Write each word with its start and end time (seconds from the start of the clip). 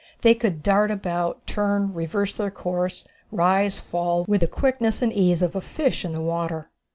They 0.23 0.33
could 0.33 0.63
dart 0.63 0.89
about, 0.89 1.45
turn, 1.45 1.93
reverse 1.93 2.35
their 2.35 2.49
course, 2.49 3.05
rise, 3.31 3.79
fall, 3.79 4.25
with 4.27 4.41
the 4.41 4.47
quickness 4.47 5.03
and 5.03 5.13
ease 5.13 5.43
of 5.43 5.55
a 5.55 5.61
fish 5.61 6.03
in 6.03 6.11
the 6.13 6.21
water. 6.23 6.71